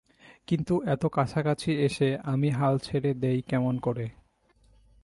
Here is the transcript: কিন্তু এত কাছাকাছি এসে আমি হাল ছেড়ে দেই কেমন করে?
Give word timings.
কিন্তু 0.47 0.73
এত 0.85 1.03
কাছাকাছি 1.07 1.71
এসে 1.79 2.09
আমি 2.23 2.49
হাল 2.49 2.75
ছেড়ে 2.77 3.11
দেই 3.13 3.39
কেমন 3.41 3.75
করে? 3.79 4.05